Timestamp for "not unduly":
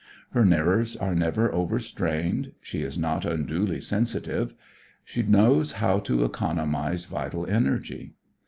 2.97-3.79